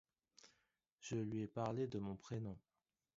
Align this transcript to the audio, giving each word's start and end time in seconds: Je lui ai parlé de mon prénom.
Je 0.99 1.13
lui 1.17 1.41
ai 1.43 1.47
parlé 1.47 1.85
de 1.85 1.99
mon 1.99 2.15
prénom. 2.15 2.57